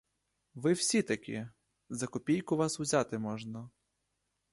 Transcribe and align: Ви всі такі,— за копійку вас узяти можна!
Ви 0.53 0.73
всі 0.73 1.01
такі,— 1.01 1.47
за 1.89 2.07
копійку 2.07 2.57
вас 2.57 2.79
узяти 2.79 3.17
можна! 3.17 3.69